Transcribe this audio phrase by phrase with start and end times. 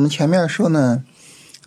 [0.00, 1.04] 我们前面说呢，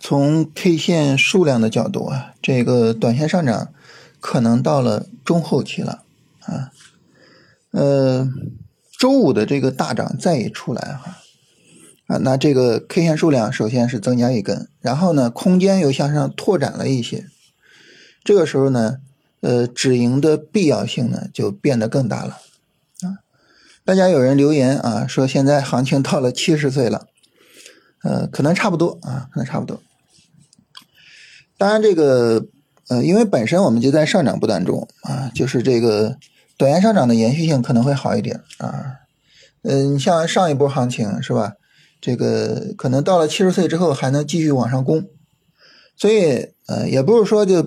[0.00, 3.72] 从 K 线数量的角度啊，这个短线上涨
[4.18, 6.02] 可能到了中后期了
[6.40, 6.72] 啊。
[7.70, 8.28] 呃，
[8.98, 11.18] 周五的这个大涨再一出来哈，
[12.08, 17.26] 啊，那这个 K 线数量首先是增加一根，然后呢，空间又向上拓展了一些，
[18.24, 18.96] 这个时候呢，
[19.42, 22.40] 呃，止盈的必要性呢就变得更大了
[23.02, 23.22] 啊。
[23.84, 27.06] 大家有人留言啊，说现在行情到了七十岁了。
[28.04, 29.80] 呃，可能差不多啊，可能差不多。
[31.56, 32.46] 当然，这个
[32.88, 36.18] 呃，因为本身我们就在上涨不断中啊，就是这个
[36.58, 38.96] 短线上涨的延续性可能会好一点啊。
[39.62, 41.54] 嗯，像上一波行情是吧？
[42.00, 45.06] 这个可能到了七十岁之后还能继续往上攻，
[45.96, 47.62] 所以呃，也不是说就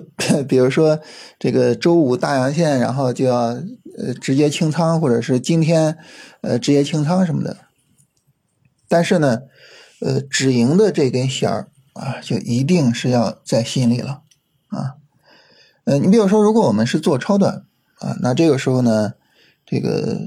[0.48, 0.99] 比如说
[1.40, 3.57] 这个周五大阳线，然后就要
[3.98, 5.98] 呃直接清仓，或者是今天
[6.41, 7.57] 呃直接清仓什么的。
[8.88, 9.40] 但是呢。
[9.99, 14.21] 呃，止盈的这根弦儿啊，就一定是要在心里了
[14.67, 14.95] 啊。
[15.85, 17.65] 呃，你比如说，如果我们是做超短
[17.99, 19.13] 啊，那这个时候呢，
[19.65, 20.20] 这个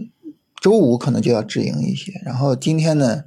[0.60, 3.22] 周五可能就要止盈一些，然后今天呢，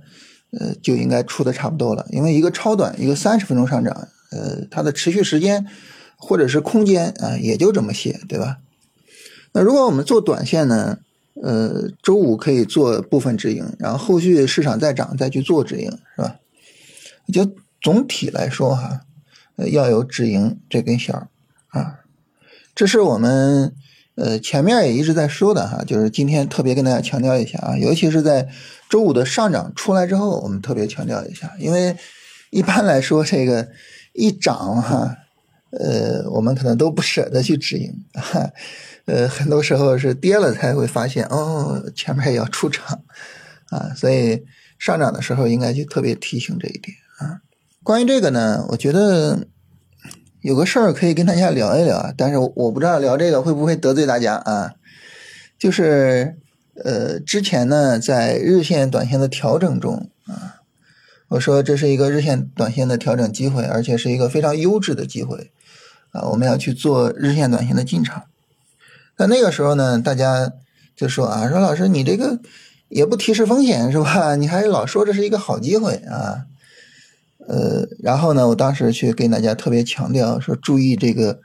[0.51, 5.65] 呃，就应该出的差不多了，因为一个超短，一个三十分钟上涨，呃，它的持续时间
[6.17, 8.57] 或者是空间啊，也就这么些，对吧？
[9.53, 10.99] 那如果我们做短线呢？
[11.41, 16.35] 呃，周五可以做部分止盈，然后后续市场再涨再去做止盈，是吧？
[17.33, 19.01] 就总体来说哈，
[19.55, 21.27] 呃，要有止盈这根弦儿
[21.69, 22.01] 啊，
[22.75, 23.73] 这是我们
[24.15, 28.47] 呃前面也一直在说的哈，就是今天特别跟大家强调一下啊，尤其是在
[28.89, 31.97] 周五的上涨出来之后，我们特别强调一下，因为
[32.51, 33.69] 一般来说这个
[34.13, 35.17] 一涨哈，
[35.79, 37.93] 呃，我们可能都不舍得去止盈。
[38.13, 38.51] 哈
[39.05, 43.01] 呃，很多时候是跌了才会发现，哦，前面要出场，
[43.69, 44.43] 啊，所以
[44.79, 47.41] 上涨的时候应该去特别提醒这一点啊。
[47.83, 49.47] 关于这个呢，我觉得
[50.41, 54.73] 有个事儿可以跟大家聊一聊啊，但是我不知道聊这个会不会得罪大家啊。
[55.59, 56.37] 就是
[56.83, 60.61] 呃，之前呢，在日线、短线的调整中啊，
[61.27, 65.51] 我说这是一个日线、短线的调整机会，而且是一个非常优质的机会
[66.13, 68.23] 啊，我们要去做日线、短线的进场。
[69.17, 70.53] 那那个时候呢，大家
[70.95, 72.39] 就说啊，说老师你这个
[72.87, 74.35] 也不提示风险是吧？
[74.37, 76.45] 你还老说这是一个好机会啊，
[77.47, 81.41] 呃，然后呢，我当时去跟大家特别强调说，注意这个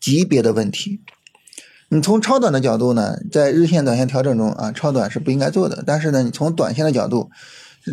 [0.00, 1.00] 级别的问题。
[1.88, 5.82] 你从超短的角度呢，在日线、短线调整中啊，超短是不应该做的。
[5.86, 7.30] 但是呢，你从短线的角度，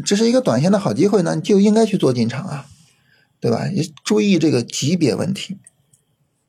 [0.05, 2.65] 这是一个短线的好机会呢，就应该去做进场啊，
[3.39, 3.61] 对吧？
[4.03, 5.57] 注意这个级别问题。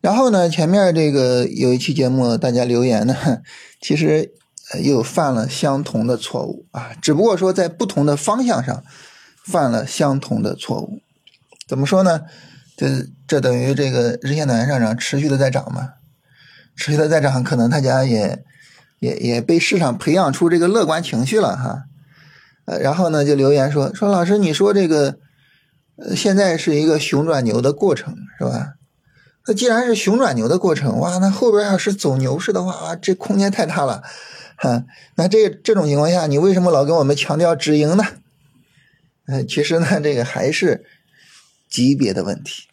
[0.07, 3.17] 然后呢，前面这个有一期节目，大家留言呢，
[3.83, 4.31] 其实
[4.85, 8.85] 又犯了相同的错误啊，只不过说在不同的方向上
[9.45, 11.01] 犯了相同的错误。
[11.67, 12.21] 怎么说呢？
[12.77, 12.87] 这
[13.27, 15.95] 这等于这个日线短线上涨持续的在涨嘛，
[16.77, 18.45] 持续的在涨，可能大家也
[19.01, 21.83] 也也被市场培养出这个乐观情绪了哈。
[22.67, 25.17] 呃，然后呢就留言说说老师，你说这个
[25.97, 28.75] 呃现在是一个熊转牛的过程是吧？
[29.47, 34.03] 那既然是熊转牛的过程，哇，那后边要是走牛市的话，啊，这空间太大了，
[34.57, 34.85] 哈。
[35.15, 38.05] 那这这种情况下，你为什么老跟我们强调止盈呢？
[39.27, 40.85] 嗯，其实呢，这个还是
[41.71, 42.65] 级别的问题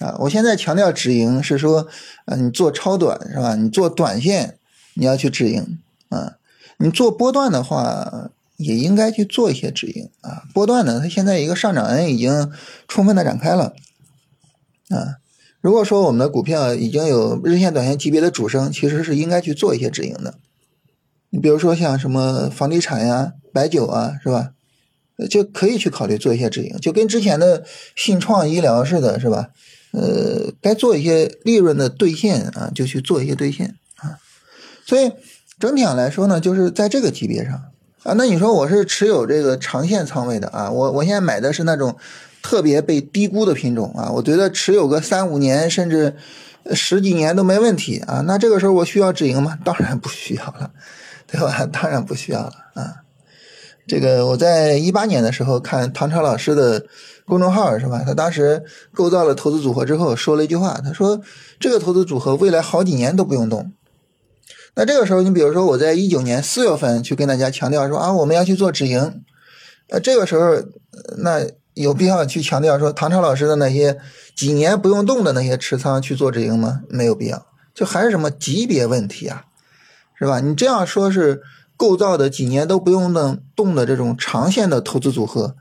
[0.00, 0.16] 啊。
[0.20, 1.88] 我现在强调止盈是说，
[2.24, 3.54] 啊，你做超短是吧？
[3.54, 4.58] 你做短线
[4.94, 6.34] 你要去止盈啊。
[6.78, 10.42] 你做波段的话，也应该去做一些止盈啊。
[10.52, 12.52] 波段呢，它现在一个上涨 N 已经
[12.88, 13.74] 充分的展开了
[14.90, 15.22] 啊。
[15.66, 20.34] 如果说我们的股票已经有日线、短线级别的主升，其实是应该去做一些止盈的。
[21.30, 24.50] 你比如说像什么房地产呀、白酒啊，是吧？
[25.28, 27.64] 就可以去考虑做一些止盈，就跟之前的
[27.96, 29.48] 信创医疗似的，是吧？
[29.90, 34.20] 呃，该做一些利润的兑现啊，就去做一些兑现啊。
[34.86, 35.10] 所以
[35.58, 37.52] 整体上来说呢，就是在这个级别上
[38.04, 41.96] 啊，那你说我是持有这个长线仓位的啊，我我现在买的是那种。
[42.46, 46.14] 特别被低估的品种啊，我觉得持有个三五年甚至
[46.72, 48.22] 十几年都没问题啊。
[48.24, 49.58] 那这个时候我需要止盈吗？
[49.64, 50.70] 当然不需要了，
[51.26, 51.66] 对吧？
[51.72, 53.02] 当然不需要了啊。
[53.88, 56.86] 这个我在一八年的时候看唐朝老师的
[57.24, 58.04] 公众号是吧？
[58.06, 58.62] 他当时
[58.94, 61.20] 构造了投资组合之后说了一句话，他说
[61.58, 63.72] 这个投资组合未来好几年都不用动。
[64.76, 69.24] 那这个时候，你比如说我在一九年四月份去跟大家强调说啊，我们要去做止盈，
[69.88, 70.62] 呃，这个时候
[71.18, 71.44] 那。
[71.76, 73.98] 有必要去强调说唐超老师的那些
[74.34, 76.80] 几年不用动的那些持仓去做止盈吗？
[76.88, 79.44] 没有必要，就还是什么级别问题啊，
[80.18, 80.40] 是吧？
[80.40, 81.42] 你这样说是
[81.76, 85.54] 构造的几年都不用动动的这种长线的投资组合，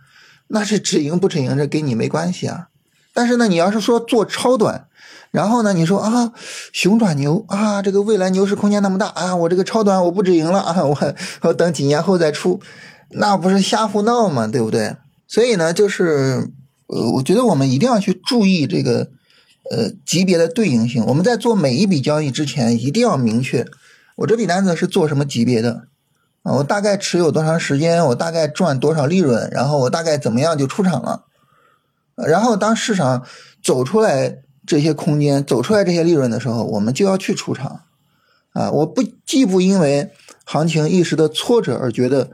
[0.48, 2.70] 那是止盈不止盈，这跟你没关系啊。
[3.14, 4.88] 但是呢，你要是说做超短，
[5.32, 6.32] 然后呢，你说啊，
[6.72, 10.98] 熊转牛啊，这个未来牛市空间那么大啊，我这个超短我不止盈了啊，我
[11.42, 12.62] 我等几年后再出，
[13.10, 14.48] 那不是瞎胡闹吗？
[14.48, 14.96] 对不对？
[15.28, 16.50] 所以呢，就是
[16.88, 19.10] 呃，我觉得我们一定要去注意这个
[19.72, 21.04] 呃级别的对应性。
[21.06, 23.66] 我们在做每一笔交易之前，一定要明确
[24.18, 25.88] 我这笔单子是做什么级别的
[26.44, 31.26] 啊，我大概持有多长时间，我大概赚多少利润，然后我大概怎么样就出场了。
[32.16, 33.26] 然后，当市场
[33.62, 37.82] 走出来这些空间、走出来这些利润的时候，我们就要去出场，
[38.54, 40.12] 啊，我不既不因为
[40.46, 42.32] 行情一时的挫折而觉得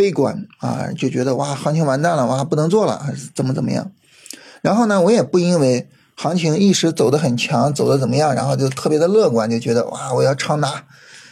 [0.00, 3.92] 悲观啊，就觉得哇，行情完蛋了，哇，不能做了，还是怎么怎么样？
[4.62, 10.84] 然后呢，我也不因为行情一时走得很强，走的怎么样，然后就特别的乐观，就觉得哇，我要长拿，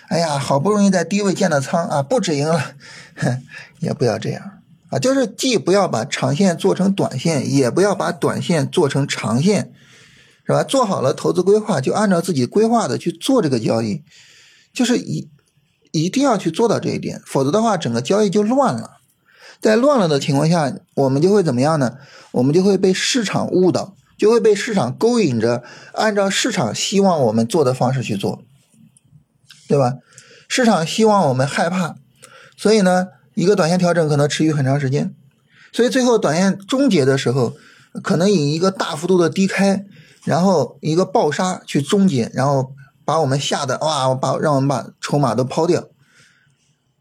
[0.08, 2.62] 哎呀，好不容易在低位建的仓啊，不止盈了，
[3.16, 3.42] 哼
[3.80, 4.42] 也不要这样。
[4.90, 9.72] 啊，就是既不要把长线做成短线，也不要把短线做成长线，
[10.46, 10.62] 是吧？
[10.62, 14.02] 做好了投资规划，就按照自己规划的去做这个交易，
[14.74, 15.30] 就是一
[15.92, 18.98] 一定要去做到这一点，否则的话，整个交易就乱了。
[19.60, 21.96] 在乱了的情况下，我们就会怎么样呢？
[22.32, 25.64] 我们就会被市场误导，就会被市场勾引着，
[25.94, 28.42] 按照市场希望我们做的方式去做，
[29.66, 29.94] 对吧？
[30.48, 31.96] 市场希望我们害怕，
[32.56, 33.08] 所以呢？
[33.34, 35.14] 一个短线调整可能持续很长时间，
[35.72, 37.54] 所以最后短线终结的时候，
[38.02, 39.84] 可能以一个大幅度的低开，
[40.24, 42.72] 然后一个暴杀去终结，然后
[43.08, 45.88] 把我们吓得哇，把让我们把筹码都抛掉，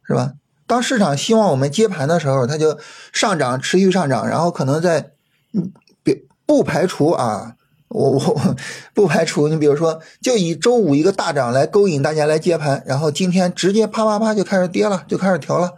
[0.08, 0.36] 是吧？
[0.66, 2.80] 当市场希望我们接盘的时候，它就
[3.12, 5.12] 上涨，持续上涨，然后可能在
[5.54, 5.74] 嗯，
[6.04, 7.56] 别不排除啊，
[7.90, 8.56] 我我
[8.94, 15.74] 不排除，你比如说，就以周五一个大涨来勾引大家来接盘，然后今天直接啪啪啪就开始跌了，就开始调了。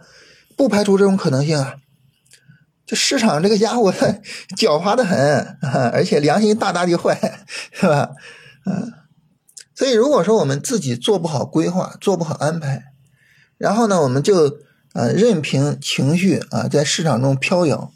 [0.56, 1.74] 不排除这种可能性啊！
[2.86, 3.92] 这市场这个家伙
[4.56, 5.58] 狡猾的很，
[5.92, 7.18] 而且良心大大的坏，
[7.74, 8.10] 是吧？
[8.66, 8.92] 嗯，
[9.80, 12.92] 所以如果说我们自己做不好规划，做不好安排，
[13.56, 14.58] 然后呢，我们就
[14.92, 17.90] 呃任凭情绪啊在市场中飘摇，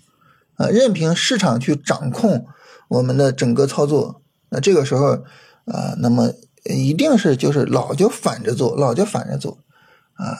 [0.57, 2.47] 啊任凭市场去掌控
[2.89, 5.25] 我们的整个操作，那这个时候
[5.67, 6.33] 啊，那么
[6.65, 9.59] 一定是就是老就反着做，老就反着做，
[10.15, 10.39] 啊。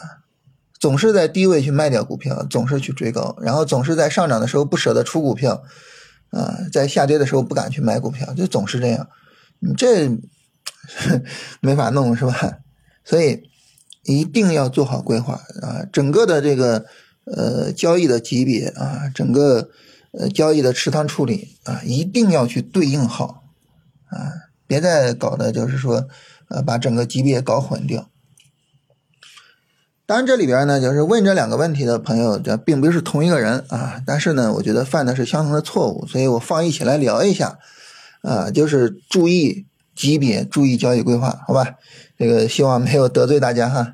[0.81, 5.63] 总是在低位去卖掉股票，总是去追高，然后总是在上涨的时候不舍得出股票，
[6.31, 9.07] 啊，在下跌的时候不敢去买股票，就总是这样，
[9.61, 10.09] 你这
[11.61, 12.59] 没法弄是吧？
[13.05, 13.43] 所以
[14.03, 16.87] 一定要做好规划啊，整个的这个
[17.25, 19.71] 呃交易的级别啊，整个
[20.13, 23.45] 呃交易的持仓处理啊，一定要去对应好
[24.11, 24.33] 啊，
[24.67, 26.09] 别再搞的就是说
[26.49, 28.09] 呃把整个级别搞混掉。
[30.07, 34.03] 当然，这里边呢，就是问这两个问题的朋友，这并不是同一个人啊。
[34.07, 37.59] 但是呢，我觉得犯的是相同的错误，所以我放一起来聊一下，
[38.21, 39.65] 啊，就是注意
[39.95, 41.77] 级别，注意交易规划，好吧？
[42.17, 43.93] 这个希望没有得罪大家哈。